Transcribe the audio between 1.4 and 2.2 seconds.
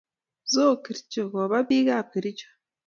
ba pik ab